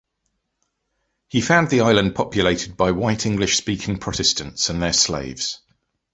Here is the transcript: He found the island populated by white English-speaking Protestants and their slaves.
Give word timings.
He 1.27 1.41
found 1.41 1.69
the 1.69 1.81
island 1.81 2.15
populated 2.15 2.75
by 2.75 2.89
white 2.89 3.27
English-speaking 3.27 3.99
Protestants 3.99 4.67
and 4.71 4.81
their 4.81 4.93
slaves. 4.93 5.59